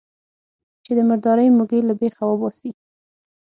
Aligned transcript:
چې 0.83 0.91
د 0.97 0.99
مردارۍ 1.09 1.47
موږی 1.57 1.79
له 1.87 1.93
بېخه 1.99 2.23
وباسي. 2.27 2.71